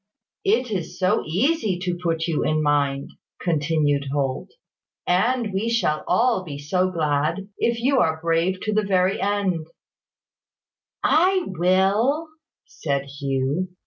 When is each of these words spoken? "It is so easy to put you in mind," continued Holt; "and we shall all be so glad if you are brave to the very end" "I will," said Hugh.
"It 0.45 0.71
is 0.71 0.97
so 0.97 1.21
easy 1.27 1.77
to 1.83 1.95
put 2.01 2.25
you 2.25 2.43
in 2.43 2.63
mind," 2.63 3.11
continued 3.39 4.07
Holt; 4.11 4.49
"and 5.05 5.53
we 5.53 5.69
shall 5.69 6.03
all 6.07 6.43
be 6.43 6.57
so 6.57 6.89
glad 6.89 7.49
if 7.59 7.79
you 7.79 7.99
are 7.99 8.19
brave 8.19 8.59
to 8.61 8.73
the 8.73 8.81
very 8.81 9.21
end" 9.21 9.67
"I 11.03 11.43
will," 11.45 12.29
said 12.65 13.03
Hugh. 13.19 13.75